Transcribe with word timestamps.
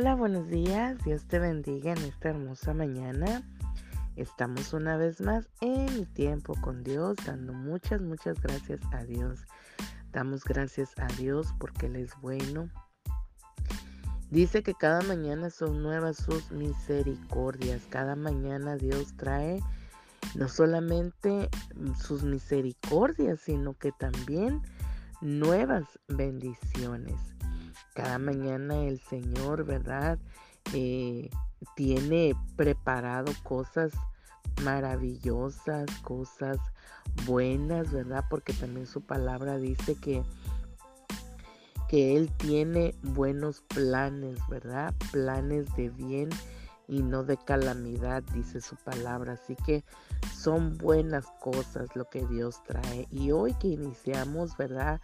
Hola, 0.00 0.14
buenos 0.14 0.46
días. 0.46 0.96
Dios 1.04 1.24
te 1.24 1.40
bendiga 1.40 1.90
en 1.90 1.98
esta 2.04 2.28
hermosa 2.28 2.72
mañana. 2.72 3.42
Estamos 4.14 4.72
una 4.72 4.96
vez 4.96 5.20
más 5.20 5.48
en 5.60 5.86
mi 5.92 6.06
tiempo 6.06 6.54
con 6.60 6.84
Dios, 6.84 7.16
dando 7.26 7.52
muchas, 7.52 8.00
muchas 8.00 8.40
gracias 8.40 8.78
a 8.92 9.02
Dios. 9.02 9.40
Damos 10.12 10.44
gracias 10.44 10.96
a 10.98 11.08
Dios 11.16 11.52
porque 11.58 11.86
Él 11.86 11.96
es 11.96 12.12
bueno. 12.20 12.70
Dice 14.30 14.62
que 14.62 14.72
cada 14.72 15.02
mañana 15.02 15.50
son 15.50 15.82
nuevas 15.82 16.18
sus 16.18 16.48
misericordias. 16.52 17.82
Cada 17.90 18.14
mañana 18.14 18.76
Dios 18.76 19.16
trae 19.16 19.60
no 20.36 20.46
solamente 20.46 21.48
sus 22.00 22.22
misericordias, 22.22 23.40
sino 23.40 23.74
que 23.74 23.90
también 23.90 24.62
nuevas 25.20 25.98
bendiciones. 26.06 27.37
Cada 27.94 28.18
mañana 28.18 28.84
el 28.84 29.00
Señor, 29.00 29.64
¿verdad? 29.64 30.18
Eh, 30.72 31.30
tiene 31.74 32.34
preparado 32.56 33.32
cosas 33.42 33.92
maravillosas, 34.62 35.86
cosas 36.02 36.58
buenas, 37.26 37.92
¿verdad? 37.92 38.24
Porque 38.28 38.52
también 38.52 38.86
su 38.86 39.00
palabra 39.00 39.58
dice 39.58 39.94
que, 39.94 40.22
que 41.88 42.16
Él 42.16 42.30
tiene 42.36 42.94
buenos 43.02 43.62
planes, 43.62 44.38
¿verdad? 44.48 44.94
Planes 45.12 45.74
de 45.76 45.90
bien 45.90 46.30
y 46.86 47.02
no 47.02 47.22
de 47.22 47.36
calamidad, 47.36 48.22
dice 48.34 48.60
su 48.60 48.76
palabra. 48.76 49.34
Así 49.34 49.54
que 49.56 49.84
son 50.34 50.76
buenas 50.78 51.26
cosas 51.40 51.94
lo 51.94 52.08
que 52.08 52.26
Dios 52.26 52.62
trae. 52.64 53.06
Y 53.10 53.30
hoy 53.30 53.54
que 53.54 53.68
iniciamos, 53.68 54.56
¿verdad? 54.56 55.00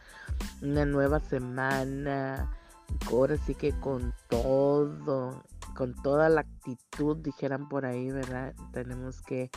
Una 0.63 0.85
nueva 0.85 1.21
semana, 1.21 2.51
ahora 3.07 3.37
sí 3.37 3.55
que 3.55 3.73
con 3.81 4.15
todo, 4.29 5.43
con 5.77 5.95
toda 6.03 6.29
la 6.29 6.43
actitud, 6.43 7.17
dijeran 7.19 7.69
por 7.69 7.87
ahí, 7.87 8.11
¿verdad? 8.11 8.55
Tenemos 8.73 9.23
que 9.23 9.51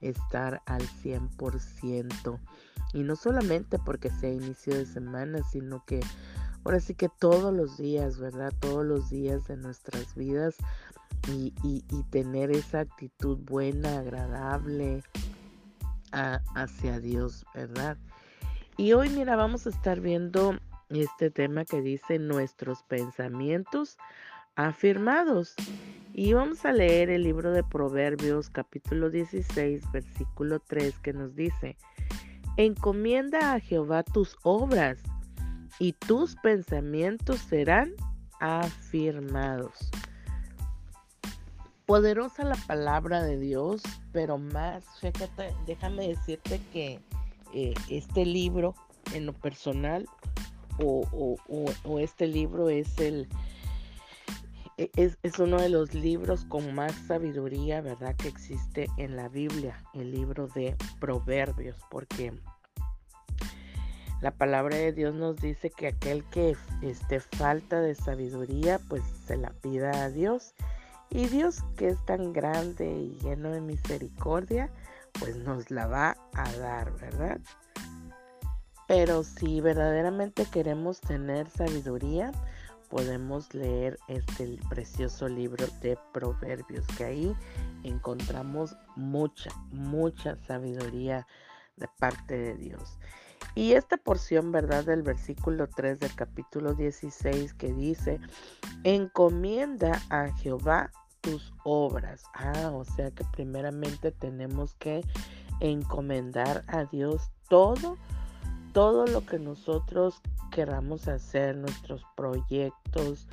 estar 0.00 0.62
al 0.66 0.82
100%. 0.82 2.38
Y 2.92 3.02
no 3.02 3.16
solamente 3.16 3.78
porque 3.78 4.10
sea 4.10 4.32
inicio 4.32 4.74
de 4.74 4.86
semana, 4.86 5.42
sino 5.50 5.84
que 5.84 6.00
ahora 6.64 6.80
sí 6.80 6.94
que 6.94 7.08
todos 7.08 7.54
los 7.54 7.78
días, 7.78 8.18
¿verdad? 8.18 8.52
Todos 8.58 8.84
los 8.84 9.10
días 9.10 9.46
de 9.46 9.56
nuestras 9.56 10.14
vidas 10.14 10.56
y, 11.28 11.52
tener 12.10 12.50
esa 12.50 12.80
actitud 12.80 13.38
buena, 13.38 14.00
agradable 14.00 15.04
hacia 16.12 16.98
Dios, 16.98 17.44
¿verdad? 17.54 17.96
Y 18.76 18.94
hoy, 18.94 19.10
mira, 19.10 19.36
vamos 19.36 19.66
a 19.66 19.70
estar 19.70 20.00
viendo 20.00 20.58
este 20.90 21.30
tema 21.30 21.64
que 21.64 21.80
dice 21.80 22.18
nuestros 22.18 22.82
pensamientos 22.82 23.96
afirmados. 24.56 25.54
Y 26.12 26.32
vamos 26.32 26.64
a 26.64 26.72
leer 26.72 27.10
el 27.10 27.22
libro 27.22 27.52
de 27.52 27.62
Proverbios 27.62 28.50
capítulo 28.50 29.10
16, 29.10 29.92
versículo 29.92 30.58
3 30.60 30.98
que 30.98 31.12
nos 31.12 31.36
dice, 31.36 31.76
encomienda 32.56 33.54
a 33.54 33.60
Jehová 33.60 34.02
tus 34.02 34.36
obras 34.42 34.98
y 35.78 35.92
tus 35.92 36.34
pensamientos 36.36 37.38
serán 37.40 37.94
afirmados. 38.40 39.90
Poderosa 41.86 42.44
la 42.44 42.56
palabra 42.66 43.22
de 43.22 43.38
Dios, 43.38 43.82
pero 44.12 44.38
más, 44.38 44.84
fíjate, 45.00 45.54
déjame 45.66 46.08
decirte 46.08 46.60
que 46.72 47.00
eh, 47.52 47.74
este 47.88 48.24
libro 48.24 48.74
en 49.12 49.26
lo 49.26 49.32
personal 49.32 50.06
o, 50.82 51.98
este 51.98 52.26
libro 52.26 52.68
es 52.68 52.98
el 52.98 53.28
e, 54.76 54.90
es, 54.96 55.18
es, 55.22 55.38
uno 55.38 55.60
de 55.60 55.68
los 55.68 55.94
libros 55.94 56.44
con 56.44 56.74
más 56.74 56.92
sabiduría, 57.06 57.80
¿verdad? 57.80 58.16
Que 58.16 58.28
existe 58.28 58.88
en 58.96 59.16
la 59.16 59.28
Biblia, 59.28 59.84
el 59.94 60.10
libro 60.10 60.48
de 60.48 60.76
Proverbios, 60.98 61.76
porque 61.90 62.32
la 64.20 64.30
palabra 64.30 64.76
de 64.76 64.92
Dios 64.92 65.14
nos 65.14 65.36
dice 65.36 65.70
que 65.70 65.88
aquel 65.88 66.24
que 66.24 66.54
esté 66.82 67.20
falta 67.20 67.80
de 67.80 67.94
sabiduría, 67.94 68.78
pues 68.88 69.02
se 69.26 69.36
la 69.36 69.50
pida 69.50 70.04
a 70.04 70.10
Dios. 70.10 70.54
Y 71.08 71.26
Dios 71.26 71.64
que 71.76 71.88
es 71.88 72.04
tan 72.04 72.32
grande 72.32 72.86
y 72.86 73.18
lleno 73.22 73.50
de 73.50 73.60
misericordia, 73.60 74.70
pues 75.18 75.36
nos 75.36 75.70
la 75.70 75.86
va 75.86 76.16
a 76.34 76.52
dar, 76.52 76.92
¿verdad? 76.98 77.40
Pero 78.90 79.22
si 79.22 79.60
verdaderamente 79.60 80.46
queremos 80.46 81.00
tener 81.00 81.48
sabiduría, 81.48 82.32
podemos 82.88 83.54
leer 83.54 83.96
este 84.08 84.58
precioso 84.68 85.28
libro 85.28 85.64
de 85.80 85.96
Proverbios, 86.12 86.84
que 86.98 87.04
ahí 87.04 87.36
encontramos 87.84 88.76
mucha, 88.96 89.52
mucha 89.70 90.34
sabiduría 90.44 91.24
de 91.76 91.86
parte 92.00 92.36
de 92.36 92.56
Dios. 92.56 92.98
Y 93.54 93.74
esta 93.74 93.96
porción, 93.96 94.50
¿verdad? 94.50 94.84
Del 94.84 95.04
versículo 95.04 95.68
3 95.68 96.00
del 96.00 96.14
capítulo 96.16 96.74
16 96.74 97.54
que 97.54 97.72
dice, 97.72 98.18
encomienda 98.82 100.02
a 100.10 100.32
Jehová 100.38 100.90
tus 101.20 101.52
obras. 101.62 102.24
Ah, 102.34 102.72
o 102.74 102.84
sea 102.84 103.12
que 103.12 103.22
primeramente 103.26 104.10
tenemos 104.10 104.74
que 104.74 105.02
encomendar 105.60 106.64
a 106.66 106.86
Dios 106.86 107.30
todo, 107.48 107.96
todo 108.72 109.06
lo 109.06 109.24
que 109.26 109.38
nosotros 109.38 110.20
queramos 110.50 111.08
hacer, 111.08 111.56
nuestros 111.56 112.02
proyectos, 112.16 113.26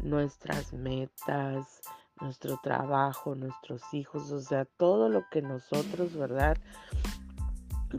nuestras 0.00 0.72
metas, 0.72 1.80
nuestro 2.20 2.58
trabajo, 2.62 3.34
nuestros 3.34 3.82
hijos, 3.92 4.30
o 4.30 4.40
sea, 4.40 4.64
todo 4.64 5.08
lo 5.08 5.28
que 5.30 5.42
nosotros, 5.42 6.14
¿verdad? 6.14 6.56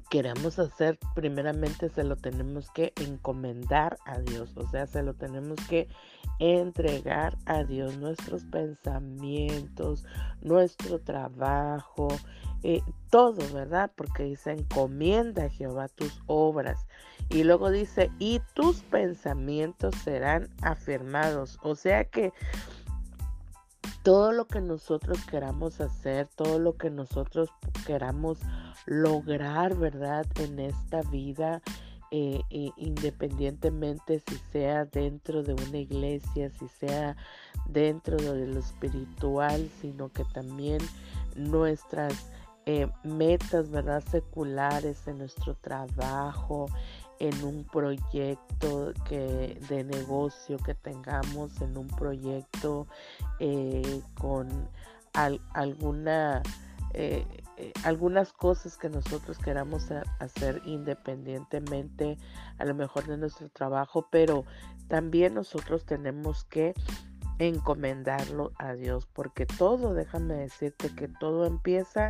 Queremos 0.10 0.60
hacer, 0.60 1.00
primeramente 1.14 1.90
se 1.90 2.04
lo 2.04 2.16
tenemos 2.16 2.70
que 2.72 2.94
encomendar 2.98 3.98
a 4.06 4.20
Dios, 4.20 4.56
o 4.58 4.68
sea, 4.70 4.88
se 4.88 5.04
lo 5.04 5.14
tenemos 5.14 5.58
que 5.68 5.88
entregar 6.40 7.38
a 7.46 7.64
Dios 7.64 7.98
nuestros 7.98 8.44
pensamientos, 8.46 10.06
nuestro 10.42 11.00
trabajo, 11.00 12.08
eh, 12.64 12.82
todo, 13.10 13.42
¿verdad? 13.54 13.92
Porque 13.96 14.24
dice, 14.24 14.52
encomienda 14.52 15.46
a 15.46 15.50
Jehová 15.50 15.88
tus 15.88 16.22
obras. 16.26 16.86
Y 17.30 17.44
luego 17.44 17.72
dice, 17.72 18.12
y 18.20 18.42
tus 18.54 18.82
pensamientos 18.82 19.96
serán 20.04 20.50
afirmados. 20.62 21.60
O 21.62 21.76
sea 21.76 22.06
que 22.06 22.34
todo 24.06 24.32
lo 24.32 24.46
que 24.46 24.62
nosotros 24.62 25.18
queramos 25.26 25.82
hacer, 25.82 26.28
todo 26.36 26.60
lo 26.60 26.78
que 26.78 26.92
nosotros 26.92 27.50
queramos 27.88 28.38
lograr, 28.86 29.76
¿verdad? 29.76 30.28
En 30.36 30.60
esta 30.60 31.02
vida, 31.02 31.64
eh, 32.12 32.42
eh, 32.52 32.70
independientemente 32.78 34.20
si 34.20 34.38
sea 34.52 34.86
dentro 34.86 35.42
de 35.42 35.56
una 35.56 35.80
iglesia, 35.80 36.52
si 36.52 36.68
sea 36.68 37.18
dentro 37.68 38.18
de 38.18 38.46
lo 38.46 38.60
espiritual, 38.60 39.68
sino 39.82 40.10
que 40.10 40.24
también 40.26 40.78
nuestras 41.36 42.30
eh, 42.68 42.88
metas, 43.04 43.72
¿verdad? 43.72 44.04
Seculares 44.12 45.08
en 45.08 45.18
nuestro 45.18 45.56
trabajo, 45.56 46.68
en 47.20 47.44
un 47.44 47.64
proyecto 47.66 48.94
que, 49.08 49.60
de 49.70 49.84
negocio 49.84 50.58
que 50.58 50.76
tengamos, 50.76 51.62
en 51.62 51.78
un 51.78 51.88
proyecto 51.88 52.88
con 54.20 54.70
alguna 55.54 56.42
eh, 56.98 57.26
eh, 57.58 57.74
algunas 57.84 58.34
cosas 58.34 58.78
que 58.78 58.90
nosotros 58.90 59.38
queramos 59.38 59.90
hacer 60.20 60.62
independientemente 60.66 62.18
a 62.58 62.66
lo 62.66 62.74
mejor 62.74 63.06
de 63.08 63.18
nuestro 63.18 63.50
trabajo, 63.50 64.08
pero 64.12 64.46
también 64.88 65.34
nosotros 65.34 65.86
tenemos 65.86 66.44
que 66.46 66.74
encomendarlo 67.40 68.52
a 68.58 68.74
Dios, 68.74 69.08
porque 69.08 69.46
todo, 69.46 69.94
déjame 69.94 70.36
decirte 70.36 70.94
que 70.96 71.08
todo 71.08 71.46
empieza 71.46 72.08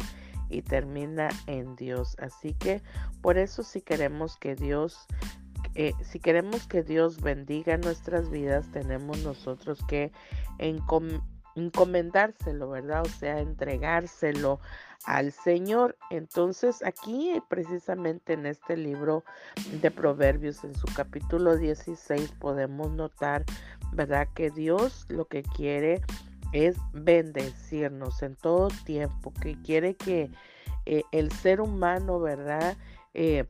y 0.49 0.61
termina 0.61 1.29
en 1.47 1.75
Dios. 1.75 2.15
Así 2.19 2.53
que 2.53 2.81
por 3.21 3.37
eso 3.37 3.63
si 3.63 3.81
queremos 3.81 4.37
que 4.37 4.55
Dios, 4.55 5.05
eh, 5.75 5.93
si 6.01 6.19
queremos 6.19 6.67
que 6.67 6.83
Dios 6.83 7.21
bendiga 7.21 7.77
nuestras 7.77 8.29
vidas, 8.29 8.69
tenemos 8.71 9.19
nosotros 9.23 9.79
que 9.87 10.11
encomendárselo, 11.55 12.69
¿verdad? 12.69 13.03
O 13.03 13.09
sea, 13.09 13.39
entregárselo 13.39 14.59
al 15.05 15.31
Señor. 15.31 15.97
Entonces 16.09 16.83
aquí 16.83 17.41
precisamente 17.49 18.33
en 18.33 18.45
este 18.45 18.77
libro 18.77 19.23
de 19.81 19.91
Proverbios, 19.91 20.63
en 20.63 20.75
su 20.75 20.87
capítulo 20.95 21.55
16, 21.57 22.33
podemos 22.39 22.91
notar, 22.91 23.45
¿verdad? 23.91 24.27
Que 24.33 24.49
Dios 24.51 25.05
lo 25.09 25.25
que 25.25 25.43
quiere 25.43 26.01
es 26.51 26.77
bendecirnos 26.93 28.21
en 28.21 28.35
todo 28.35 28.69
tiempo, 28.85 29.33
que 29.41 29.61
quiere 29.61 29.95
que 29.95 30.31
eh, 30.85 31.03
el 31.11 31.31
ser 31.31 31.61
humano, 31.61 32.19
¿verdad? 32.19 32.77
Eh, 33.13 33.45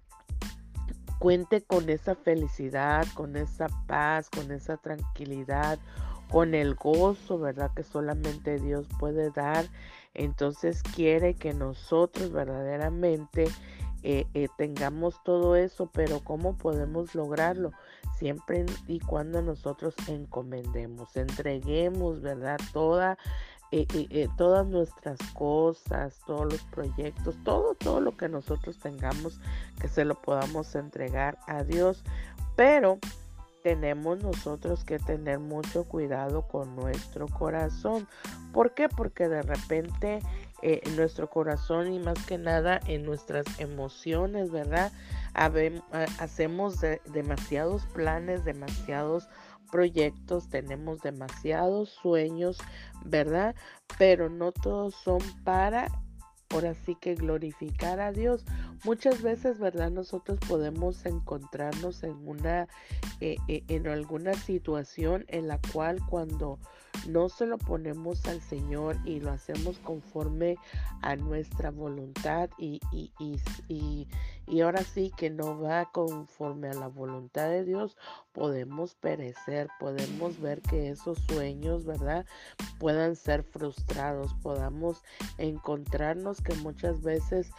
cuente 1.20 1.62
con 1.62 1.90
esa 1.90 2.16
felicidad, 2.16 3.06
con 3.14 3.36
esa 3.36 3.68
paz, 3.88 4.30
con 4.30 4.52
esa 4.52 4.78
tranquilidad 4.78 5.80
con 6.30 6.54
el 6.54 6.76
gozo, 6.76 7.40
¿verdad? 7.40 7.72
Que 7.76 7.84
solamente 7.84 8.60
Dios 8.60 8.88
puede 9.00 9.32
dar. 9.32 9.66
Entonces 10.14 10.82
quiere 10.84 11.36
que 11.36 11.54
nosotros 11.54 12.32
verdaderamente 12.32 13.46
eh, 14.08 14.28
eh, 14.36 14.50
tengamos 14.56 15.20
todo 15.24 15.56
eso, 15.56 15.90
pero 15.92 16.20
¿cómo 16.20 16.56
podemos 16.56 17.16
lograrlo? 17.16 17.72
Siempre 18.20 18.68
y 18.86 19.00
cuando 19.00 19.42
nosotros 19.42 19.96
encomendemos, 20.08 21.18
entreguemos, 21.18 22.22
¿verdad? 22.22 22.60
Toda, 22.72 23.18
eh, 23.72 24.28
todas 24.38 24.68
nuestras 24.68 25.18
cosas, 25.34 26.20
todos 26.28 26.54
los 26.54 26.62
proyectos, 26.66 27.36
todo, 27.44 27.74
todo 27.74 28.00
lo 28.00 28.16
que 28.16 28.30
nosotros 28.30 28.78
tengamos, 28.78 29.40
que 29.82 29.88
se 29.88 30.06
lo 30.06 30.14
podamos 30.14 30.76
entregar 30.76 31.40
a 31.48 31.64
Dios. 31.64 32.04
Pero 32.56 33.00
tenemos 33.64 34.22
nosotros 34.22 34.84
que 34.84 35.00
tener 35.00 35.40
mucho 35.40 35.86
cuidado 35.86 36.44
con 36.44 36.76
nuestro 36.76 37.28
corazón. 37.28 38.08
¿Por 38.54 38.76
qué? 38.76 38.88
Porque 38.88 39.28
de 39.28 39.42
repente 39.42 40.20
eh, 40.68 40.82
en 40.84 40.96
nuestro 40.96 41.30
corazón 41.30 41.94
y 41.94 42.00
más 42.00 42.26
que 42.26 42.40
nada 42.40 42.80
en 42.88 43.04
nuestras 43.04 43.46
emociones, 43.60 44.50
¿verdad? 44.50 44.92
hacemos 46.18 46.80
demasiados 47.14 47.86
planes, 47.94 48.46
demasiados 48.46 49.28
proyectos, 49.72 50.50
tenemos 50.50 51.02
demasiados 51.02 51.90
sueños, 51.90 52.58
¿verdad? 53.04 53.54
Pero 54.00 54.28
no 54.28 54.52
todos 54.52 54.96
son 54.96 55.20
para 55.44 55.88
ahora 56.50 56.74
sí 56.74 56.96
que 56.96 57.14
glorificar 57.14 58.00
a 58.00 58.12
Dios. 58.12 58.44
Muchas 58.84 59.22
veces, 59.22 59.60
¿verdad? 59.60 59.92
Nosotros 59.92 60.40
podemos 60.48 61.06
encontrarnos 61.06 62.04
en 62.04 62.28
una, 62.28 62.68
eh, 63.20 63.38
eh, 63.48 63.64
en 63.68 63.88
alguna 63.88 64.34
situación 64.34 65.26
en 65.28 65.48
la 65.48 65.60
cual 65.74 66.00
cuando 66.10 66.58
no 67.08 67.30
se 67.30 67.46
lo 67.46 67.58
ponemos 67.58 68.26
al 68.26 68.42
Señor 68.42 68.98
y 69.06 69.20
lo 69.20 69.32
hacemos 69.32 69.80
conforme 69.80 70.58
a 71.02 71.16
nuestra 71.16 71.72
voluntad 71.72 72.50
y, 72.58 72.80
y, 72.92 73.12
y, 73.20 74.08
y, 74.48 74.62
ahora 74.62 74.84
sí 74.84 75.12
que 75.16 75.30
no 75.30 75.60
va 75.60 75.92
conforme 75.92 76.70
a 76.70 76.74
la 76.74 76.88
voluntad 76.88 77.50
de 77.50 77.64
Dios, 77.64 77.98
podemos 78.32 78.96
perecer, 78.96 79.70
podemos 79.80 80.40
ver 80.40 80.62
que 80.62 80.90
esos 80.90 81.20
sueños, 81.20 81.86
¿verdad? 81.86 82.26
Puedan 82.80 83.16
ser 83.16 83.44
frustrados, 83.44 84.34
podamos 84.42 85.04
encontrarnos 85.38 86.42
que 86.42 86.56
muchas 86.56 87.02
veces 87.02 87.52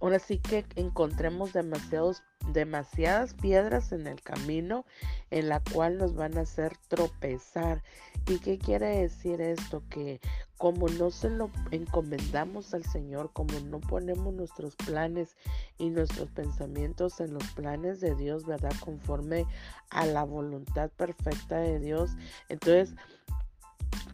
ahora 0.00 0.18
sí 0.18 0.38
que 0.38 0.64
encontremos 0.76 1.52
demasiados, 1.52 2.22
demasiadas 2.52 3.34
piedras 3.34 3.92
en 3.92 4.06
el 4.06 4.20
camino 4.20 4.84
en 5.30 5.48
la 5.48 5.60
cual 5.60 5.98
nos 5.98 6.14
van 6.14 6.36
a 6.36 6.42
hacer 6.42 6.76
tropezar. 6.88 7.82
¿Y 8.26 8.38
qué 8.40 8.58
quiere 8.58 8.98
decir 8.98 9.40
esto? 9.40 9.82
Que 9.88 10.20
como 10.56 10.88
no 10.88 11.10
se 11.10 11.30
lo 11.30 11.50
encomendamos 11.70 12.74
al 12.74 12.84
Señor, 12.84 13.30
como 13.32 13.58
no 13.60 13.80
ponemos 13.80 14.34
nuestros 14.34 14.74
planes 14.76 15.36
y 15.78 15.90
nuestros 15.90 16.30
pensamientos 16.30 17.20
en 17.20 17.32
los 17.34 17.44
planes 17.52 18.00
de 18.00 18.14
Dios, 18.16 18.44
¿verdad? 18.44 18.72
Conforme 18.80 19.46
a 19.90 20.04
la 20.06 20.24
voluntad 20.24 20.90
perfecta 20.90 21.58
de 21.58 21.78
Dios. 21.78 22.10
Entonces, 22.48 22.94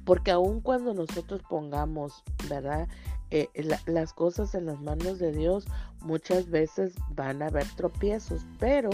porque 0.04 0.30
aun 0.30 0.60
cuando 0.60 0.94
nosotros 0.94 1.42
pongamos, 1.48 2.22
¿verdad? 2.48 2.88
Eh, 3.30 3.48
las 3.86 4.12
cosas 4.12 4.54
en 4.54 4.66
las 4.66 4.80
manos 4.80 5.18
de 5.18 5.32
Dios 5.32 5.66
muchas 6.00 6.50
veces 6.50 6.94
van 7.10 7.42
a 7.42 7.46
haber 7.46 7.66
tropiezos, 7.74 8.42
pero 8.58 8.90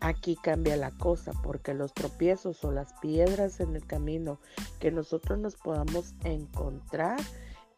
aquí 0.00 0.36
cambia 0.36 0.76
la 0.76 0.90
cosa, 0.90 1.32
porque 1.42 1.74
los 1.74 1.92
tropiezos 1.92 2.64
o 2.64 2.72
las 2.72 2.92
piedras 2.94 3.60
en 3.60 3.76
el 3.76 3.86
camino 3.86 4.38
que 4.80 4.90
nosotros 4.90 5.38
nos 5.38 5.56
podamos 5.56 6.14
encontrar, 6.24 7.20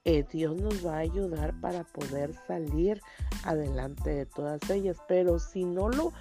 eh, 0.04 0.24
Dios 0.30 0.56
nos 0.56 0.84
va 0.86 0.96
a 0.96 1.00
ayudar 1.00 1.58
para 1.60 1.84
poder 1.84 2.34
salir 2.46 3.02
adelante 3.44 4.10
de 4.10 4.26
todas 4.26 4.68
ellas. 4.70 4.98
Pero 5.08 5.38
si 5.38 5.64
no 5.64 5.88
lo, 5.88 6.12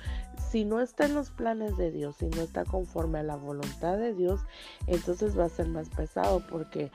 si 0.49 0.65
no 0.65 0.81
está 0.81 1.05
en 1.05 1.15
los 1.15 1.31
planes 1.31 1.77
de 1.77 1.91
Dios, 1.91 2.17
si 2.17 2.27
no 2.27 2.41
está 2.41 2.65
conforme 2.65 3.19
a 3.19 3.23
la 3.23 3.35
voluntad 3.35 3.97
de 3.97 4.13
Dios, 4.13 4.41
entonces 4.87 5.37
va 5.37 5.45
a 5.45 5.49
ser 5.49 5.69
más 5.69 5.89
pesado 5.89 6.45
porque 6.49 6.91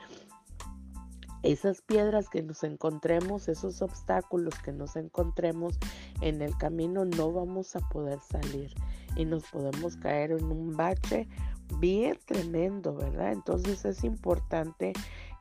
esas 1.45 1.81
piedras 1.81 2.27
que 2.27 2.41
nos 2.41 2.63
encontremos, 2.63 3.47
esos 3.47 3.81
obstáculos 3.81 4.55
que 4.59 4.71
nos 4.71 4.95
encontremos 4.95 5.77
en 6.21 6.41
el 6.41 6.57
camino, 6.57 7.05
no 7.05 7.31
vamos 7.31 7.75
a 7.75 7.79
poder 7.89 8.19
salir 8.19 8.73
y 9.15 9.25
nos 9.25 9.43
podemos 9.45 9.95
caer 9.97 10.31
en 10.31 10.45
un 10.45 10.75
bache 10.75 11.27
bien 11.79 12.17
tremendo, 12.25 12.95
¿verdad? 12.95 13.31
Entonces 13.31 13.85
es 13.85 14.03
importante 14.03 14.93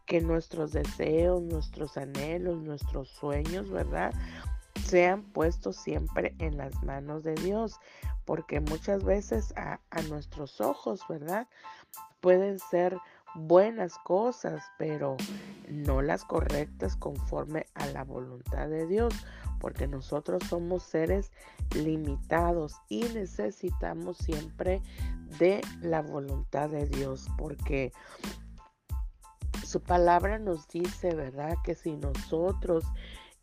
que 0.07 0.21
nuestros 0.21 0.73
deseos, 0.73 1.43
nuestros 1.43 1.97
anhelos, 1.97 2.59
nuestros 2.59 3.09
sueños, 3.09 3.71
¿verdad? 3.71 4.13
Sean 4.87 5.23
puestos 5.23 5.77
siempre 5.77 6.35
en 6.39 6.57
las 6.57 6.83
manos 6.83 7.23
de 7.23 7.35
Dios, 7.35 7.79
porque 8.25 8.61
muchas 8.61 9.05
veces 9.05 9.53
a, 9.57 9.81
a 9.91 10.03
nuestros 10.03 10.61
ojos, 10.61 11.01
¿verdad? 11.09 11.49
Pueden 12.21 12.59
ser 12.59 12.99
buenas 13.35 13.99
cosas, 13.99 14.63
pero 14.79 15.17
no 15.69 16.03
las 16.03 16.25
correctas 16.25 16.97
conforme 16.97 17.67
a 17.75 17.87
la 17.87 18.05
voluntad 18.05 18.69
de 18.69 18.87
Dios, 18.87 19.15
porque 19.61 19.89
nosotros 19.89 20.43
somos 20.49 20.83
seres 20.83 21.33
limitados 21.75 22.77
y 22.89 23.03
necesitamos 23.15 24.19
siempre 24.19 24.83
de 25.39 25.61
la 25.83 26.03
voluntad 26.03 26.69
de 26.69 26.87
Dios, 26.87 27.29
porque 27.37 27.93
su 29.75 29.81
palabra 29.81 30.39
nos 30.39 30.69
dice, 30.69 31.17
¿verdad? 31.17 31.57
Que 31.65 31.75
si 31.75 31.97
nosotros 31.97 32.85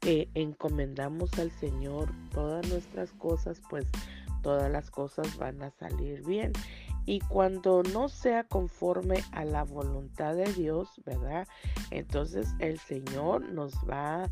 eh, 0.06 0.30
encomendamos 0.34 1.38
al 1.38 1.52
Señor 1.52 2.10
todas 2.30 2.66
nuestras 2.70 3.12
cosas, 3.12 3.62
pues 3.70 3.86
todas 4.42 4.72
las 4.72 4.90
cosas 4.90 5.38
van 5.38 5.62
a 5.62 5.72
salir 5.72 6.26
bien. 6.26 6.54
Y 7.06 7.20
cuando 7.20 7.84
no 7.84 8.08
sea 8.08 8.46
conforme 8.46 9.22
a 9.34 9.44
la 9.44 9.66
voluntad 9.66 10.34
de 10.36 10.46
Dios, 10.54 11.02
¿verdad? 11.06 11.50
Entonces 11.90 12.48
el 12.60 12.80
Señor 12.80 13.42
nos 13.50 13.74
va, 13.80 14.30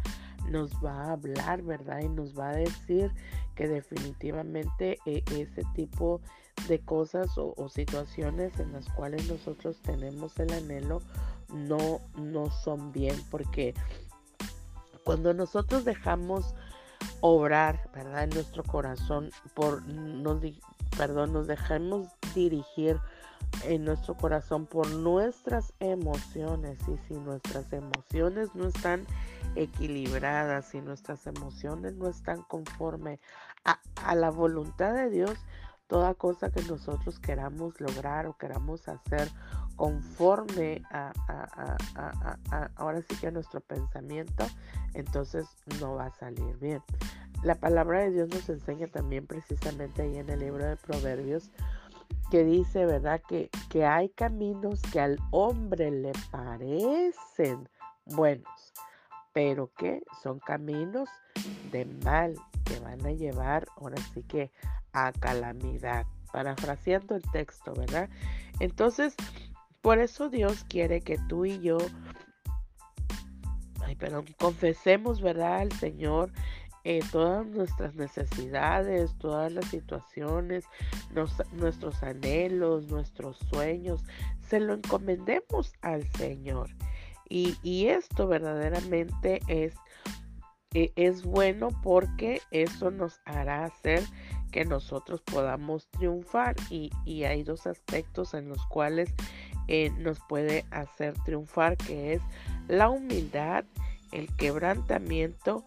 nos 0.49 0.71
va 0.75 1.03
a 1.03 1.11
hablar, 1.11 1.63
¿verdad? 1.63 1.99
Y 1.99 2.07
nos 2.07 2.33
va 2.33 2.51
a 2.51 2.55
decir 2.55 3.11
que 3.55 3.67
definitivamente 3.67 4.99
eh, 5.05 5.21
ese 5.33 5.63
tipo 5.75 6.21
de 6.21 6.48
cosas 6.85 7.29
o, 7.37 7.69
situaciones 7.69 8.59
en 8.59 8.73
las 8.73 8.87
cuales 8.89 9.27
nosotros 9.27 9.77
tenemos 9.81 10.37
el 10.39 10.53
anhelo 10.53 11.01
no, 11.53 11.99
no 12.15 12.51
son 12.51 12.91
bien 12.91 13.15
porque 13.31 13.73
cuando 15.03 15.33
nosotros 15.33 15.85
dejamos 15.85 16.53
obrar, 17.21 17.89
¿verdad? 17.93 18.25
En 18.25 18.29
nuestro 18.29 18.63
corazón 18.63 19.31
por, 19.53 19.83
nos, 19.85 20.41
perdón, 20.97 21.33
nos 21.33 21.47
dejamos 21.47 22.07
dirigir 22.35 22.99
en 23.63 23.85
nuestro 23.85 24.15
corazón 24.15 24.65
por 24.65 24.89
nuestras 24.89 25.73
emociones 25.79 26.79
y 26.87 26.97
si 27.07 27.13
nuestras 27.15 27.71
emociones 27.73 28.53
no 28.53 28.67
están 28.67 29.05
equilibradas, 29.55 30.67
si 30.67 30.81
nuestras 30.81 31.25
emociones 31.27 31.95
no 31.95 32.07
están 32.07 32.43
conforme 32.43 33.19
a, 33.65 34.15
la 34.15 34.29
voluntad 34.29 34.93
de 34.93 35.09
Dios, 35.09 35.37
toda 35.89 36.13
cosa 36.13 36.51
que 36.51 36.61
nosotros 36.61 37.19
queramos 37.19 37.81
lograr 37.81 38.27
o 38.27 38.37
queramos 38.37 38.87
hacer 38.87 39.27
conforme 39.75 40.83
a, 40.91 41.11
ahora 42.75 43.01
sí 43.01 43.15
que 43.19 43.27
a 43.27 43.31
nuestro 43.31 43.59
pensamiento, 43.59 44.45
entonces 44.93 45.47
no 45.81 45.95
va 45.95 46.05
a 46.05 46.11
salir 46.11 46.57
bien. 46.59 46.81
La 47.43 47.55
palabra 47.55 48.01
de 48.01 48.11
Dios 48.11 48.29
nos 48.29 48.47
enseña 48.49 48.85
también 48.87 49.25
precisamente 49.25 50.03
ahí 50.03 50.17
en 50.17 50.29
el 50.29 50.39
libro 50.39 50.63
de 50.63 50.77
Proverbios 50.77 51.49
que 52.29 52.43
dice, 52.43 52.85
¿verdad? 52.85 53.19
Que, 53.27 53.49
que 53.69 53.85
hay 53.85 54.09
caminos 54.09 54.81
que 54.93 54.99
al 54.99 55.17
hombre 55.31 55.89
le 55.89 56.11
parecen 56.29 57.67
buenos, 58.05 58.73
pero 59.33 59.71
que 59.73 60.03
son 60.21 60.37
caminos 60.39 61.09
de 61.71 61.85
mal 62.03 62.35
que 62.63 62.79
van 62.79 63.03
a 63.07 63.11
llevar 63.11 63.65
ahora 63.77 63.97
sí 64.13 64.21
que 64.21 64.51
a 64.93 65.11
calamidad. 65.11 66.05
Parafraseando 66.31 67.15
el 67.15 67.23
texto, 67.31 67.73
¿verdad? 67.73 68.09
Entonces, 68.59 69.15
por 69.81 69.99
eso 69.99 70.29
Dios 70.29 70.63
quiere 70.69 71.01
que 71.01 71.17
tú 71.27 71.45
y 71.45 71.59
yo, 71.59 71.77
ay, 73.83 73.95
perdón, 73.95 74.25
confesemos, 74.37 75.21
¿verdad? 75.21 75.61
Al 75.61 75.71
Señor 75.71 76.31
eh, 76.85 77.01
todas 77.11 77.45
nuestras 77.45 77.93
necesidades, 77.95 79.13
todas 79.17 79.51
las 79.51 79.65
situaciones, 79.65 80.63
nuestros 81.51 82.01
anhelos, 82.01 82.87
nuestros 82.87 83.37
sueños, 83.51 84.01
se 84.47 84.61
lo 84.61 84.73
encomendemos 84.73 85.73
al 85.81 86.09
Señor. 86.13 86.69
Y, 87.27 87.87
esto 87.87 88.27
verdaderamente 88.27 89.41
es, 89.47 89.75
eh, 90.73 90.91
es 90.95 91.23
bueno 91.23 91.67
porque 91.83 92.41
eso 92.49 92.89
nos 92.89 93.19
hará 93.25 93.65
hacer 93.65 94.03
que 94.51 94.65
nosotros 94.65 95.21
podamos 95.21 95.87
triunfar. 95.89 96.55
Y, 96.69 96.91
y 97.05 97.23
hay 97.23 97.43
dos 97.43 97.67
aspectos 97.67 98.33
en 98.33 98.49
los 98.49 98.65
cuales 98.67 99.13
eh, 99.67 99.91
nos 99.97 100.19
puede 100.19 100.65
hacer 100.71 101.13
triunfar, 101.25 101.77
que 101.77 102.13
es 102.13 102.21
la 102.67 102.89
humildad, 102.89 103.65
el 104.11 104.35
quebrantamiento 104.35 105.65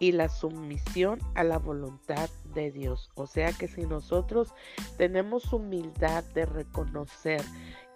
y 0.00 0.12
la 0.12 0.28
sumisión 0.28 1.20
a 1.34 1.44
la 1.44 1.58
voluntad 1.58 2.28
de 2.52 2.70
Dios. 2.70 3.10
O 3.14 3.26
sea 3.26 3.52
que 3.52 3.68
si 3.68 3.82
nosotros 3.82 4.52
tenemos 4.96 5.52
humildad 5.52 6.24
de 6.34 6.46
reconocer 6.46 7.42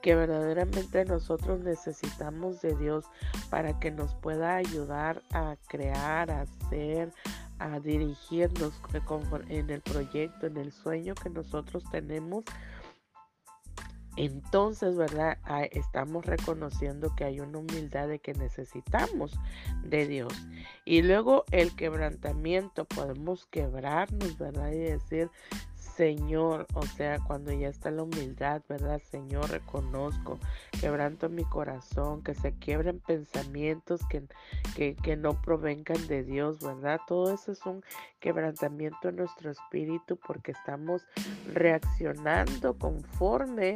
que 0.01 0.15
verdaderamente 0.15 1.05
nosotros 1.05 1.61
necesitamos 1.61 2.61
de 2.61 2.77
Dios 2.77 3.05
para 3.51 3.79
que 3.81 3.91
nos 3.91 4.15
pueda 4.15 4.57
ayudar 4.57 5.23
a 5.33 5.57
crear, 5.67 6.31
a 6.31 6.43
hacer, 6.43 7.13
a 7.59 7.81
dirigirnos 7.81 8.73
en 9.49 9.71
el 9.71 9.81
proyecto, 9.81 10.47
en 10.47 10.57
el 10.57 10.73
sueño 10.73 11.15
que 11.15 11.31
nosotros 11.31 11.85
tenemos, 11.91 12.45
entonces, 14.19 14.97
¿verdad? 14.97 15.39
Ah, 15.45 15.63
estamos 15.63 16.27
reconociendo 16.27 17.15
que 17.15 17.23
hay 17.23 17.39
una 17.39 17.59
humildad 17.59 18.09
de 18.09 18.19
que 18.19 18.35
necesitamos 18.35 19.39
de 19.85 20.09
Dios. 20.09 20.33
Y 20.85 21.03
luego 21.03 21.45
el 21.53 21.77
quebrantamiento, 21.77 22.85
podemos 22.85 23.47
quebrarnos, 23.47 24.37
¿verdad? 24.37 24.73
Y 24.73 24.79
decir, 24.79 25.31
Señor, 25.99 26.69
o 26.75 26.87
sea, 26.87 27.19
cuando 27.19 27.53
ya 27.53 27.67
está 27.67 27.91
la 27.91 28.05
humildad, 28.05 28.63
¿verdad? 28.69 29.03
Señor, 29.11 29.51
reconozco, 29.51 30.39
quebranto 30.81 31.29
mi 31.29 31.43
corazón, 31.43 32.23
que 32.23 32.35
se 32.35 32.55
quiebren 32.55 33.01
pensamientos 33.01 34.03
que, 34.09 34.23
que, 34.77 34.95
que, 34.95 35.17
no 35.17 35.43
provengan 35.43 36.07
de 36.07 36.23
Dios, 36.23 36.61
¿verdad? 36.61 37.01
Todo 37.09 37.35
eso 37.35 37.51
es 37.51 37.67
un 37.67 37.83
quebrantamiento 38.21 39.09
en 39.09 39.17
nuestro 39.17 39.51
espíritu 39.51 40.17
porque 40.25 40.53
estamos 40.53 41.05
reaccionando 41.53 42.79
conforme 42.79 43.75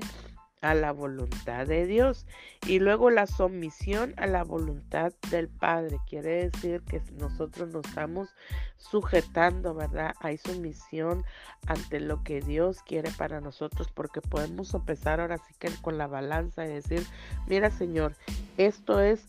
a 0.62 0.74
la 0.74 0.92
voluntad 0.92 1.66
de 1.66 1.86
Dios. 1.86 2.26
Y 2.66 2.78
luego 2.78 3.10
la 3.10 3.26
sumisión 3.26 4.14
a 4.16 4.26
la 4.26 4.44
voluntad 4.44 5.12
del 5.30 5.48
Padre. 5.48 5.98
Quiere 6.08 6.48
decir 6.48 6.80
que 6.82 7.02
nosotros 7.18 7.68
nos 7.70 7.84
estamos 7.84 8.30
sujetando, 8.78 9.74
¿verdad? 9.74 10.14
Hay 10.20 10.38
sumisión 10.38 11.24
ante 11.66 12.00
lo 12.00 12.22
que 12.22 12.40
Dios 12.40 12.82
quiere 12.82 13.10
para 13.10 13.40
nosotros 13.40 13.88
porque 13.92 14.20
podemos 14.20 14.72
empezar 14.72 15.20
ahora 15.20 15.38
sí 15.38 15.52
que 15.58 15.68
con 15.82 15.98
la 15.98 16.06
balanza 16.06 16.64
y 16.64 16.68
decir, 16.68 17.04
mira 17.46 17.70
Señor, 17.70 18.14
esto 18.56 19.00
es... 19.00 19.26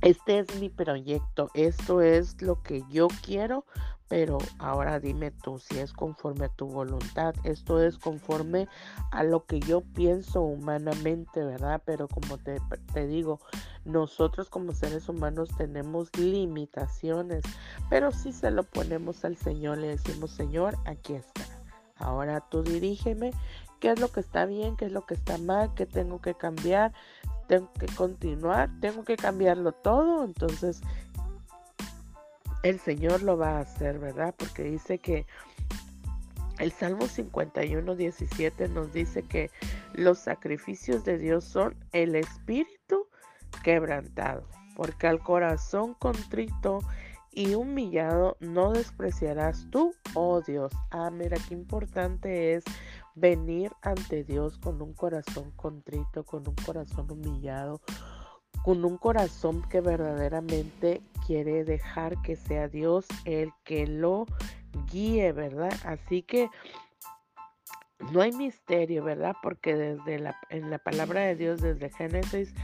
Este 0.00 0.40
es 0.40 0.58
mi 0.58 0.68
proyecto, 0.68 1.48
esto 1.54 2.00
es 2.00 2.42
lo 2.42 2.60
que 2.60 2.82
yo 2.90 3.06
quiero, 3.24 3.64
pero 4.12 4.36
ahora 4.58 5.00
dime 5.00 5.30
tú 5.30 5.58
si 5.58 5.78
es 5.78 5.94
conforme 5.94 6.44
a 6.44 6.48
tu 6.50 6.66
voluntad. 6.66 7.34
Esto 7.44 7.82
es 7.82 7.96
conforme 7.96 8.68
a 9.10 9.24
lo 9.24 9.46
que 9.46 9.58
yo 9.58 9.80
pienso 9.80 10.42
humanamente, 10.42 11.42
¿verdad? 11.42 11.80
Pero 11.86 12.08
como 12.08 12.36
te, 12.36 12.60
te 12.92 13.06
digo, 13.06 13.40
nosotros 13.86 14.50
como 14.50 14.74
seres 14.74 15.08
humanos 15.08 15.48
tenemos 15.56 16.14
limitaciones, 16.18 17.42
pero 17.88 18.12
si 18.12 18.34
se 18.34 18.50
lo 18.50 18.64
ponemos 18.64 19.24
al 19.24 19.38
Señor, 19.38 19.78
le 19.78 19.96
decimos, 19.96 20.32
Señor, 20.32 20.76
aquí 20.84 21.14
está. 21.14 21.44
Ahora 21.96 22.40
tú 22.50 22.62
dirígeme 22.62 23.32
qué 23.80 23.92
es 23.92 23.98
lo 23.98 24.12
que 24.12 24.20
está 24.20 24.44
bien, 24.44 24.76
qué 24.76 24.84
es 24.84 24.92
lo 24.92 25.06
que 25.06 25.14
está 25.14 25.38
mal, 25.38 25.72
qué 25.74 25.86
tengo 25.86 26.20
que 26.20 26.34
cambiar, 26.34 26.92
tengo 27.48 27.72
que 27.80 27.86
continuar, 27.86 28.68
tengo 28.82 29.04
que 29.04 29.16
cambiarlo 29.16 29.72
todo. 29.72 30.22
Entonces, 30.24 30.82
el 32.62 32.78
Señor 32.78 33.22
lo 33.22 33.36
va 33.36 33.58
a 33.58 33.60
hacer, 33.60 33.98
¿verdad? 33.98 34.34
Porque 34.36 34.62
dice 34.62 34.98
que 34.98 35.26
el 36.58 36.70
Salmo 36.70 37.06
51, 37.06 37.96
17 37.96 38.68
nos 38.68 38.92
dice 38.92 39.22
que 39.22 39.50
los 39.94 40.18
sacrificios 40.18 41.04
de 41.04 41.18
Dios 41.18 41.44
son 41.44 41.74
el 41.92 42.14
espíritu 42.14 43.06
quebrantado, 43.64 44.46
porque 44.76 45.06
al 45.06 45.20
corazón 45.20 45.94
contrito 45.94 46.80
y 47.32 47.54
humillado 47.54 48.36
no 48.40 48.72
despreciarás 48.72 49.66
tú, 49.70 49.94
oh 50.14 50.40
Dios. 50.42 50.72
Ah, 50.90 51.10
mira 51.10 51.38
qué 51.48 51.54
importante 51.54 52.54
es 52.54 52.64
venir 53.14 53.72
ante 53.82 54.24
Dios 54.24 54.58
con 54.58 54.80
un 54.82 54.92
corazón 54.92 55.50
contrito, 55.52 56.24
con 56.24 56.46
un 56.46 56.54
corazón 56.54 57.10
humillado, 57.10 57.80
con 58.64 58.84
un 58.84 58.96
corazón 58.96 59.62
que 59.68 59.80
verdaderamente 59.80 61.02
quiere 61.26 61.64
dejar 61.64 62.20
que 62.22 62.36
sea 62.36 62.68
Dios 62.68 63.06
el 63.24 63.50
que 63.64 63.86
lo 63.86 64.26
guíe, 64.90 65.32
¿verdad? 65.32 65.72
Así 65.84 66.22
que 66.22 66.48
no 68.12 68.20
hay 68.20 68.32
misterio, 68.32 69.04
¿verdad? 69.04 69.36
Porque 69.42 69.74
desde 69.76 70.18
la, 70.18 70.36
en 70.50 70.70
la 70.70 70.78
palabra 70.78 71.22
de 71.22 71.36
Dios, 71.36 71.60
desde 71.60 71.90
Génesis 71.90 72.54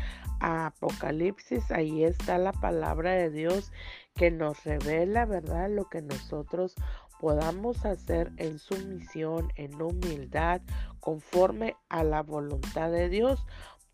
a 0.41 0.67
Apocalipsis, 0.67 1.71
ahí 1.71 2.05
está 2.05 2.39
la 2.39 2.53
palabra 2.53 3.13
de 3.13 3.31
Dios 3.31 3.73
que 4.15 4.31
nos 4.31 4.65
revela, 4.65 5.27
¿verdad? 5.27 5.71
Lo 5.71 5.89
que 5.89 6.03
nosotros 6.03 6.75
podamos 7.21 7.85
hacer 7.85 8.33
en 8.37 8.59
sumisión, 8.59 9.53
en 9.57 9.81
humildad, 9.81 10.61
conforme 11.01 11.77
a 11.89 12.05
la 12.05 12.23
voluntad 12.23 12.91
de 12.91 13.09
Dios 13.09 13.45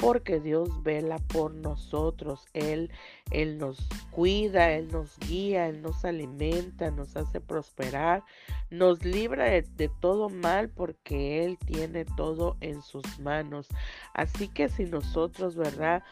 porque 0.05 0.39
Dios 0.39 0.83
vela 0.83 1.17
por 1.17 1.55
nosotros. 1.55 2.45
Él, 2.53 2.91
Él 3.31 3.57
nos 3.57 3.79
cuida, 4.11 4.71
Él 4.73 4.89
nos 4.93 5.19
guía, 5.19 5.67
Él 5.67 5.81
nos 5.81 6.05
alimenta, 6.05 6.91
nos 6.91 7.17
hace 7.17 7.41
prosperar, 7.41 8.23
nos 8.69 9.03
libra 9.03 9.45
de, 9.45 9.91
todo 10.01 10.29
mal 10.29 10.69
porque 10.69 11.47
Él 11.47 11.57
tiene 11.65 12.05
todo 12.05 12.59
en 12.61 12.83
sus 12.83 13.19
manos. 13.19 13.67
Así 14.13 14.49
que 14.49 14.69
si 14.69 14.85
nosotros, 14.85 15.57
¿verdad? 15.57 16.03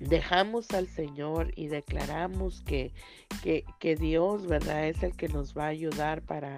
Dejamos 0.00 0.70
al 0.70 0.86
Señor 0.86 1.52
y 1.54 1.66
declaramos 1.66 2.62
que, 2.62 2.94
que, 3.42 3.66
que 3.78 3.94
Dios, 3.94 4.46
¿verdad? 4.46 4.86
Es 4.86 5.02
el 5.02 5.14
que 5.14 5.28
nos 5.28 5.54
va 5.54 5.64
a 5.64 5.68
ayudar 5.68 6.22
para 6.22 6.56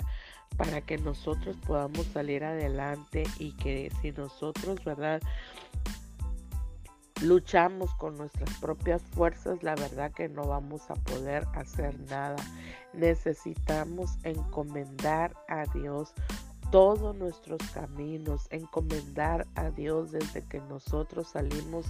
para 0.56 0.82
que 0.82 0.98
nosotros 0.98 1.56
podamos 1.66 2.04
salir 2.06 2.44
adelante 2.44 3.22
y 3.38 3.52
que 3.52 3.90
si 4.02 4.12
nosotros, 4.12 4.84
¿verdad? 4.84 5.22
Luchamos 7.22 7.94
con 7.94 8.16
nuestras 8.16 8.50
propias 8.58 9.02
fuerzas, 9.02 9.62
la 9.62 9.74
verdad 9.74 10.12
que 10.12 10.28
no 10.28 10.44
vamos 10.44 10.90
a 10.90 10.94
poder 10.94 11.46
hacer 11.54 11.98
nada. 12.08 12.36
Necesitamos 12.92 14.18
encomendar 14.24 15.34
a 15.48 15.64
Dios 15.74 16.12
todos 16.70 17.16
nuestros 17.16 17.60
caminos, 17.72 18.46
encomendar 18.50 19.46
a 19.56 19.70
Dios 19.70 20.12
desde 20.12 20.42
que 20.42 20.60
nosotros 20.60 21.28
salimos 21.28 21.86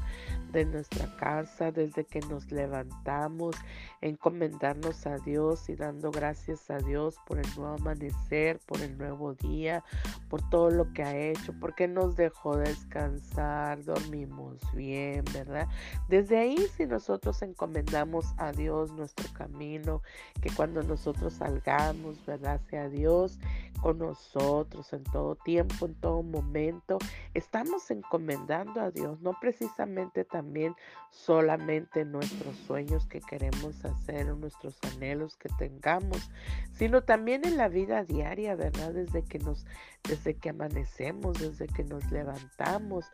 de 0.52 0.64
nuestra 0.64 1.14
casa, 1.16 1.70
desde 1.70 2.04
que 2.04 2.20
nos 2.20 2.50
levantamos, 2.50 3.54
encomendarnos 4.00 5.06
a 5.06 5.18
Dios 5.18 5.68
y 5.68 5.74
dando 5.74 6.10
gracias 6.10 6.70
a 6.70 6.78
Dios 6.78 7.16
por 7.26 7.38
el 7.38 7.46
nuevo 7.56 7.74
amanecer, 7.74 8.58
por 8.60 8.80
el 8.80 8.96
nuevo 8.96 9.34
día, 9.34 9.84
por 10.30 10.48
todo 10.48 10.70
lo 10.70 10.90
que 10.94 11.02
ha 11.02 11.16
hecho, 11.16 11.52
porque 11.60 11.86
nos 11.86 12.16
dejó 12.16 12.56
descansar, 12.56 13.84
dormimos 13.84 14.56
bien, 14.74 15.24
¿verdad? 15.34 15.68
Desde 16.08 16.38
ahí 16.38 16.56
si 16.76 16.86
nosotros 16.86 17.42
encomendamos 17.42 18.24
a 18.38 18.52
Dios 18.52 18.92
nuestro 18.92 19.30
camino, 19.34 20.00
que 20.40 20.50
cuando 20.50 20.82
nosotros 20.82 21.34
salgamos, 21.34 22.24
¿verdad? 22.24 22.60
Sea 22.70 22.88
Dios 22.88 23.38
con 23.82 23.98
nosotros 23.98 24.69
en 24.92 25.04
todo 25.04 25.36
tiempo, 25.36 25.86
en 25.86 25.94
todo 25.94 26.22
momento. 26.22 26.98
Estamos 27.34 27.90
encomendando 27.90 28.80
a 28.80 28.90
Dios, 28.90 29.20
no 29.20 29.36
precisamente 29.40 30.24
también 30.24 30.74
solamente 31.10 32.04
nuestros 32.04 32.56
sueños 32.66 33.06
que 33.06 33.20
queremos 33.20 33.84
hacer 33.84 34.26
nuestros 34.36 34.78
anhelos 34.94 35.36
que 35.36 35.48
tengamos, 35.58 36.30
sino 36.72 37.02
también 37.02 37.44
en 37.44 37.56
la 37.56 37.68
vida 37.68 38.04
diaria, 38.04 38.54
¿verdad? 38.54 38.92
Desde 38.92 39.22
que 39.22 39.38
nos, 39.38 39.66
desde 40.08 40.34
que 40.34 40.50
amanecemos, 40.50 41.38
desde 41.38 41.66
que 41.66 41.84
nos 41.84 42.10
levantamos. 42.10 43.06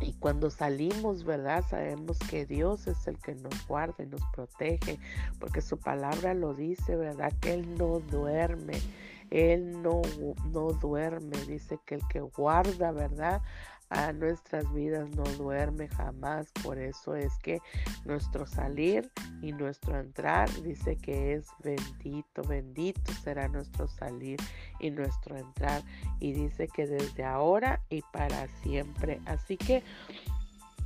Y 0.00 0.12
cuando 0.14 0.50
salimos, 0.50 1.24
¿verdad? 1.24 1.64
Sabemos 1.68 2.18
que 2.18 2.44
Dios 2.44 2.86
es 2.86 3.06
el 3.06 3.18
que 3.18 3.34
nos 3.36 3.66
guarda 3.66 4.02
y 4.02 4.06
nos 4.06 4.22
protege, 4.34 4.98
porque 5.38 5.62
su 5.62 5.78
palabra 5.78 6.34
lo 6.34 6.52
dice, 6.52 6.96
¿verdad? 6.96 7.32
Que 7.40 7.54
Él 7.54 7.78
no 7.78 8.00
duerme. 8.00 8.74
Él 9.34 9.82
no, 9.82 10.00
no 10.52 10.68
duerme, 10.74 11.36
dice 11.48 11.76
que 11.84 11.96
el 11.96 12.06
que 12.06 12.20
guarda, 12.20 12.92
¿verdad? 12.92 13.42
A 13.90 14.12
nuestras 14.12 14.72
vidas 14.72 15.10
no 15.10 15.24
duerme 15.36 15.88
jamás, 15.88 16.52
por 16.62 16.78
eso 16.78 17.16
es 17.16 17.32
que 17.42 17.60
nuestro 18.04 18.46
salir 18.46 19.10
y 19.42 19.52
nuestro 19.52 19.98
entrar 19.98 20.48
dice 20.62 20.96
que 20.96 21.34
es 21.34 21.48
bendito, 21.64 22.42
bendito 22.42 23.12
será 23.24 23.48
nuestro 23.48 23.88
salir 23.88 24.38
y 24.78 24.90
nuestro 24.90 25.36
entrar 25.36 25.82
y 26.20 26.32
dice 26.32 26.68
que 26.68 26.86
desde 26.86 27.24
ahora 27.24 27.82
y 27.90 28.02
para 28.12 28.46
siempre. 28.62 29.20
Así 29.26 29.56
que 29.56 29.82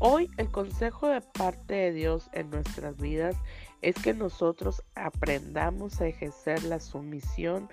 Hoy 0.01 0.31
el 0.37 0.49
consejo 0.49 1.09
de 1.09 1.21
parte 1.21 1.75
de 1.75 1.93
Dios 1.93 2.31
en 2.33 2.51
nuestras 2.51 2.97
vidas 2.99 3.35
es 3.83 3.95
que 3.97 4.15
nosotros 4.15 4.83
aprendamos 4.95 6.01
a 6.01 6.07
ejercer 6.07 6.63
la 6.65 6.81
sumisión 6.81 7.69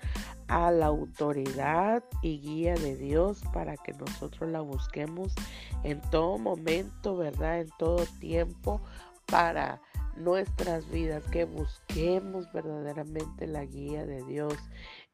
a 0.48 0.70
la 0.70 0.86
autoridad 0.86 2.04
y 2.22 2.38
guía 2.40 2.74
de 2.74 2.96
Dios 2.96 3.42
para 3.52 3.76
que 3.76 3.92
nosotros 3.92 4.50
la 4.50 4.60
busquemos 4.60 5.34
en 5.82 6.00
todo 6.10 6.38
momento, 6.38 7.16
¿verdad? 7.16 7.60
En 7.60 7.68
todo 7.78 8.04
tiempo 8.20 8.80
para 9.26 9.80
nuestras 10.16 10.88
vidas, 10.90 11.24
que 11.30 11.44
busquemos 11.44 12.50
verdaderamente 12.52 13.46
la 13.46 13.64
guía 13.64 14.06
de 14.06 14.22
Dios, 14.24 14.54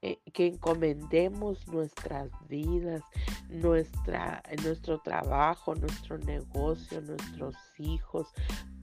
eh, 0.00 0.18
que 0.32 0.46
encomendemos 0.46 1.66
nuestras 1.68 2.30
vidas, 2.48 3.02
nuestra, 3.48 4.42
nuestro 4.62 5.00
trabajo, 5.00 5.74
nuestro 5.74 6.18
negocio, 6.18 7.00
nuestros 7.00 7.56
hijos, 7.78 8.28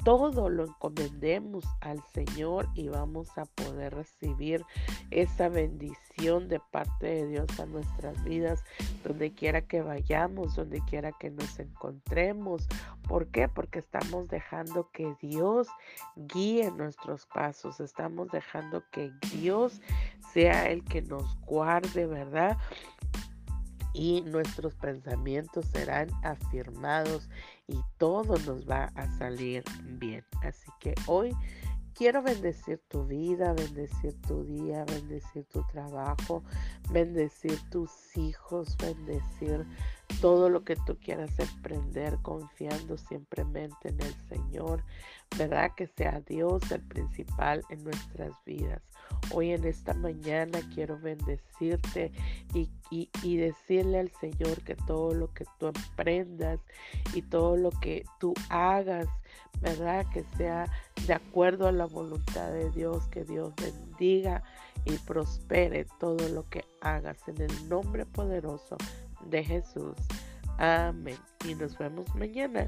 todo 0.04 0.50
lo 0.50 0.66
encomendemos 0.66 1.66
al 1.82 2.02
Señor 2.14 2.68
y 2.74 2.88
vamos 2.88 3.38
a 3.38 3.46
poder 3.46 3.96
recibir 3.96 4.66
esa 5.12 5.50
bendición 5.50 6.48
de 6.48 6.60
parte 6.72 7.08
de 7.08 7.28
Dios 7.28 7.60
a 7.60 7.66
nuestras 7.66 8.24
vidas, 8.24 8.64
donde 9.04 9.32
quiera 9.32 9.62
que 9.62 9.82
vayamos, 9.82 10.56
donde 10.56 10.82
quiera 10.82 11.12
que 11.12 11.30
nos 11.30 11.60
encontremos. 11.60 12.68
¿Por 13.08 13.28
qué? 13.28 13.48
Porque 13.48 13.80
estamos 13.80 14.28
dejando 14.30 14.90
que 14.92 15.16
Dios 15.22 15.68
guíe 16.16 16.72
nuestros 16.72 17.26
pasos, 17.26 17.80
estamos 17.80 18.30
dejando 18.32 18.84
que 18.92 19.12
Dios 19.34 19.82
sea 20.34 20.70
el 20.70 20.84
que 20.84 21.02
nos 21.02 21.40
guarde, 21.42 22.06
¿verdad? 22.06 22.58
Y 24.00 24.22
nuestros 24.22 24.76
pensamientos 24.76 25.66
serán 25.66 26.10
afirmados 26.24 27.30
y 27.68 27.82
todo 27.98 28.38
nos 28.46 28.66
va 28.66 28.86
a 28.96 29.10
salir 29.18 29.62
bien. 30.00 30.24
Así 30.42 30.72
que 30.80 30.96
hoy 31.06 31.36
quiero 31.96 32.24
bendecir 32.24 32.80
tu 32.88 33.06
vida, 33.06 33.52
bendecir 33.52 34.16
tu 34.22 34.46
día, 34.46 34.86
bendecir 34.86 35.44
tu 35.52 35.68
trabajo, 35.68 36.46
bendecir 36.92 37.60
tus 37.72 37.92
hijos, 38.16 38.78
bendecir 38.78 39.66
todo 40.22 40.50
lo 40.50 40.64
que 40.64 40.78
tú 40.78 40.98
quieras 41.04 41.38
emprender 41.38 42.20
confiando 42.22 42.98
simplemente 42.98 43.90
en 43.90 44.00
el 44.00 44.16
Señor, 44.30 44.82
¿verdad? 45.38 45.72
Que 45.76 45.88
sea 45.88 46.22
Dios 46.22 46.72
el 46.72 46.84
principal 46.84 47.64
en 47.70 47.84
nuestras 47.84 48.32
vidas. 48.46 48.82
Hoy 49.32 49.52
en 49.52 49.66
esta 49.66 49.94
mañana 49.94 50.60
quiero 50.74 50.98
bendecirte 51.00 52.12
y, 52.54 52.70
y, 52.92 53.38
decirle 53.38 54.00
al 54.00 54.12
Señor 54.20 54.62
que 54.64 54.76
todo 54.76 55.14
lo 55.14 55.34
que 55.34 55.46
tú 55.60 55.68
emprendas 55.68 56.60
y 57.14 57.22
todo 57.22 57.56
lo 57.56 57.70
que 57.70 58.06
tú 58.20 58.34
hagas, 58.50 59.08
¿verdad? 59.62 60.06
Que 60.12 60.24
sea 60.38 60.66
de 61.06 61.14
acuerdo 61.14 61.68
a 61.68 61.72
la 61.72 61.86
voluntad 61.86 62.52
de 62.52 62.72
Dios, 62.72 63.08
que 63.08 63.24
Dios 63.24 63.54
bendiga 63.56 64.44
y 64.86 64.98
prospere 64.98 65.86
todo 66.00 66.28
lo 66.30 66.50
que 66.50 66.66
hagas 66.82 67.28
en 67.28 67.42
el 67.42 67.70
nombre 67.70 68.06
poderoso 68.06 68.78
de 69.26 69.44
Jesús. 69.44 69.96
Amén. 70.58 71.18
Y 71.46 71.56
nos 71.56 71.78
vemos 71.78 72.14
mañana 72.16 72.68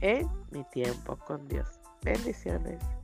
en 0.00 0.28
mi 0.50 0.64
tiempo 0.64 1.16
con 1.16 1.48
Dios. 1.48 1.80
Bendiciones. 2.02 3.01